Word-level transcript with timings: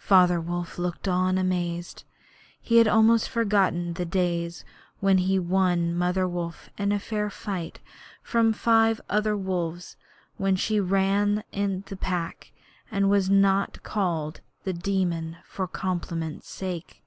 Father 0.00 0.40
Wolf 0.40 0.78
looked 0.78 1.06
on 1.06 1.38
amazed. 1.38 2.02
He 2.60 2.78
had 2.78 2.88
almost 2.88 3.28
forgotten 3.28 3.92
the 3.94 4.04
days 4.04 4.64
when 4.98 5.18
he 5.18 5.34
had 5.34 5.48
won 5.48 5.94
Mother 5.94 6.26
Wolf 6.26 6.70
in 6.76 6.98
fair 6.98 7.30
fight 7.30 7.78
from 8.20 8.52
five 8.52 9.00
other 9.08 9.36
wolves, 9.36 9.96
when 10.38 10.56
she 10.56 10.80
ran 10.80 11.44
in 11.52 11.84
the 11.86 11.96
Pack 11.96 12.50
and 12.90 13.08
was 13.08 13.30
not 13.30 13.80
called 13.84 14.40
The 14.64 14.72
Demon 14.72 15.36
for 15.44 15.68
compliment's 15.68 16.48
sake. 16.50 17.04